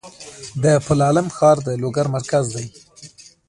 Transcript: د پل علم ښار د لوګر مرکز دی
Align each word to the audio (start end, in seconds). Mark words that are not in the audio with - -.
د 0.63 0.65
پل 0.85 0.99
علم 1.07 1.27
ښار 1.35 1.57
د 1.67 1.69
لوګر 1.81 2.05
مرکز 2.15 2.45
دی 2.55 2.65